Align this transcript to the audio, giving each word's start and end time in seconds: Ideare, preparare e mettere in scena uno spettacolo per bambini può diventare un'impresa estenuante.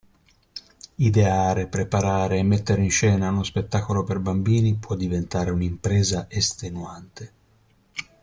Ideare, 0.95 1.67
preparare 1.67 2.39
e 2.39 2.43
mettere 2.43 2.81
in 2.81 2.89
scena 2.89 3.29
uno 3.29 3.43
spettacolo 3.43 4.03
per 4.03 4.17
bambini 4.17 4.73
può 4.75 4.95
diventare 4.95 5.51
un'impresa 5.51 6.25
estenuante. 6.27 7.31